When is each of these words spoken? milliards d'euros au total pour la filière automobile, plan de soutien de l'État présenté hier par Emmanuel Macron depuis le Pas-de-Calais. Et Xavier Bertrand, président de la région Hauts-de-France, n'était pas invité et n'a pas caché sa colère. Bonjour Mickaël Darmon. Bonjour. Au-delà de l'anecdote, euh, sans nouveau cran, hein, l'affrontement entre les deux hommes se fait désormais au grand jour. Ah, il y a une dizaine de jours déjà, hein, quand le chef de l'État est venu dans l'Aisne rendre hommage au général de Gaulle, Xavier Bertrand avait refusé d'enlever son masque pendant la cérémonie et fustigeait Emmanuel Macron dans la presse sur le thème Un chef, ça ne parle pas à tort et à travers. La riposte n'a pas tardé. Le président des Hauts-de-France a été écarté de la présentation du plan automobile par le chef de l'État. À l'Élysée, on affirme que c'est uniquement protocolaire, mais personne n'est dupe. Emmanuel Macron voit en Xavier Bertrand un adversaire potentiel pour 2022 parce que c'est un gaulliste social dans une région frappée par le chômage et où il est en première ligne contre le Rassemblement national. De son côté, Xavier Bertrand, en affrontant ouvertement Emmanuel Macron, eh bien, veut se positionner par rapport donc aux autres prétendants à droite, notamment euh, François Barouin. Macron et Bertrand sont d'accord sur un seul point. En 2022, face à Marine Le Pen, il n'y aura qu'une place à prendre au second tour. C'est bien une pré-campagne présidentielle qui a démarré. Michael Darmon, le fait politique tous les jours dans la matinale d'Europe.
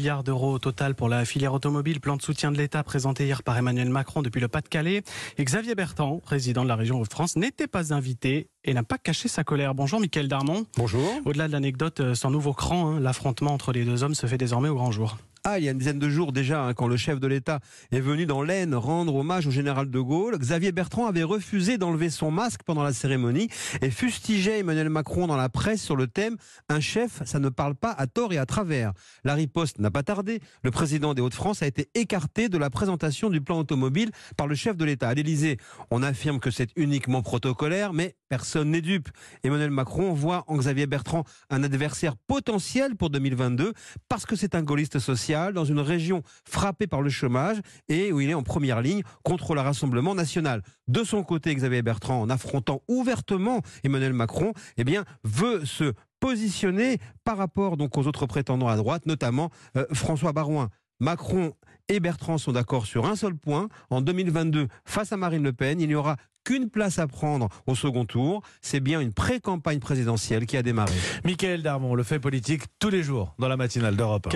milliards 0.00 0.24
d'euros 0.24 0.54
au 0.54 0.58
total 0.58 0.94
pour 0.94 1.10
la 1.10 1.26
filière 1.26 1.52
automobile, 1.52 2.00
plan 2.00 2.16
de 2.16 2.22
soutien 2.22 2.50
de 2.50 2.56
l'État 2.56 2.82
présenté 2.82 3.26
hier 3.26 3.42
par 3.42 3.58
Emmanuel 3.58 3.90
Macron 3.90 4.22
depuis 4.22 4.40
le 4.40 4.48
Pas-de-Calais. 4.48 5.02
Et 5.36 5.44
Xavier 5.44 5.74
Bertrand, 5.74 6.20
président 6.20 6.62
de 6.62 6.68
la 6.68 6.76
région 6.76 6.98
Hauts-de-France, 6.98 7.36
n'était 7.36 7.66
pas 7.66 7.92
invité 7.92 8.48
et 8.64 8.72
n'a 8.72 8.82
pas 8.82 8.96
caché 8.96 9.28
sa 9.28 9.44
colère. 9.44 9.74
Bonjour 9.74 10.00
Mickaël 10.00 10.26
Darmon. 10.26 10.64
Bonjour. 10.78 11.06
Au-delà 11.26 11.48
de 11.48 11.52
l'anecdote, 11.52 12.00
euh, 12.00 12.14
sans 12.14 12.30
nouveau 12.30 12.54
cran, 12.54 12.92
hein, 12.92 13.00
l'affrontement 13.00 13.52
entre 13.52 13.72
les 13.72 13.84
deux 13.84 14.02
hommes 14.02 14.14
se 14.14 14.26
fait 14.26 14.38
désormais 14.38 14.70
au 14.70 14.74
grand 14.74 14.90
jour. 14.90 15.18
Ah, 15.42 15.58
il 15.58 15.64
y 15.64 15.68
a 15.68 15.72
une 15.72 15.78
dizaine 15.78 15.98
de 15.98 16.10
jours 16.10 16.32
déjà, 16.32 16.64
hein, 16.64 16.74
quand 16.74 16.86
le 16.86 16.98
chef 16.98 17.18
de 17.18 17.26
l'État 17.26 17.60
est 17.92 18.00
venu 18.00 18.26
dans 18.26 18.42
l'Aisne 18.42 18.74
rendre 18.74 19.14
hommage 19.14 19.46
au 19.46 19.50
général 19.50 19.90
de 19.90 19.98
Gaulle, 19.98 20.36
Xavier 20.36 20.70
Bertrand 20.70 21.06
avait 21.06 21.22
refusé 21.22 21.78
d'enlever 21.78 22.10
son 22.10 22.30
masque 22.30 22.60
pendant 22.66 22.82
la 22.82 22.92
cérémonie 22.92 23.48
et 23.80 23.90
fustigeait 23.90 24.58
Emmanuel 24.58 24.90
Macron 24.90 25.26
dans 25.26 25.38
la 25.38 25.48
presse 25.48 25.82
sur 25.82 25.96
le 25.96 26.08
thème 26.08 26.36
Un 26.68 26.80
chef, 26.80 27.22
ça 27.24 27.38
ne 27.38 27.48
parle 27.48 27.74
pas 27.74 27.90
à 27.90 28.06
tort 28.06 28.34
et 28.34 28.36
à 28.38 28.44
travers. 28.44 28.92
La 29.24 29.32
riposte 29.32 29.78
n'a 29.78 29.90
pas 29.90 30.02
tardé. 30.02 30.40
Le 30.62 30.70
président 30.70 31.14
des 31.14 31.22
Hauts-de-France 31.22 31.62
a 31.62 31.66
été 31.66 31.88
écarté 31.94 32.50
de 32.50 32.58
la 32.58 32.68
présentation 32.68 33.30
du 33.30 33.40
plan 33.40 33.60
automobile 33.60 34.10
par 34.36 34.46
le 34.46 34.54
chef 34.54 34.76
de 34.76 34.84
l'État. 34.84 35.08
À 35.08 35.14
l'Élysée, 35.14 35.56
on 35.90 36.02
affirme 36.02 36.38
que 36.38 36.50
c'est 36.50 36.68
uniquement 36.76 37.22
protocolaire, 37.22 37.94
mais 37.94 38.14
personne 38.28 38.72
n'est 38.72 38.82
dupe. 38.82 39.08
Emmanuel 39.42 39.70
Macron 39.70 40.12
voit 40.12 40.44
en 40.48 40.58
Xavier 40.58 40.86
Bertrand 40.86 41.24
un 41.48 41.62
adversaire 41.62 42.14
potentiel 42.26 42.94
pour 42.94 43.08
2022 43.08 43.72
parce 44.06 44.26
que 44.26 44.36
c'est 44.36 44.54
un 44.54 44.62
gaulliste 44.62 44.98
social 44.98 45.29
dans 45.30 45.64
une 45.64 45.78
région 45.78 46.22
frappée 46.44 46.88
par 46.88 47.02
le 47.02 47.10
chômage 47.10 47.58
et 47.88 48.12
où 48.12 48.20
il 48.20 48.30
est 48.30 48.34
en 48.34 48.42
première 48.42 48.80
ligne 48.80 49.02
contre 49.22 49.54
le 49.54 49.60
Rassemblement 49.60 50.14
national. 50.14 50.62
De 50.88 51.04
son 51.04 51.22
côté, 51.22 51.54
Xavier 51.54 51.82
Bertrand, 51.82 52.20
en 52.20 52.30
affrontant 52.30 52.82
ouvertement 52.88 53.60
Emmanuel 53.84 54.12
Macron, 54.12 54.52
eh 54.76 54.84
bien, 54.84 55.04
veut 55.22 55.64
se 55.64 55.92
positionner 56.18 56.98
par 57.24 57.36
rapport 57.36 57.76
donc 57.76 57.96
aux 57.96 58.06
autres 58.06 58.26
prétendants 58.26 58.68
à 58.68 58.76
droite, 58.76 59.06
notamment 59.06 59.50
euh, 59.76 59.86
François 59.92 60.32
Barouin. 60.32 60.68
Macron 60.98 61.52
et 61.88 62.00
Bertrand 62.00 62.36
sont 62.36 62.52
d'accord 62.52 62.86
sur 62.86 63.06
un 63.06 63.14
seul 63.16 63.34
point. 63.34 63.68
En 63.88 64.00
2022, 64.00 64.66
face 64.84 65.12
à 65.12 65.16
Marine 65.16 65.44
Le 65.44 65.52
Pen, 65.52 65.80
il 65.80 65.88
n'y 65.88 65.94
aura 65.94 66.16
qu'une 66.44 66.70
place 66.70 66.98
à 66.98 67.06
prendre 67.06 67.48
au 67.66 67.74
second 67.74 68.04
tour. 68.04 68.42
C'est 68.60 68.80
bien 68.80 69.00
une 69.00 69.12
pré-campagne 69.12 69.78
présidentielle 69.78 70.46
qui 70.46 70.56
a 70.56 70.62
démarré. 70.62 70.94
Michael 71.24 71.62
Darmon, 71.62 71.94
le 71.94 72.02
fait 72.02 72.18
politique 72.18 72.64
tous 72.78 72.90
les 72.90 73.02
jours 73.02 73.34
dans 73.38 73.48
la 73.48 73.56
matinale 73.56 73.96
d'Europe. 73.96 74.28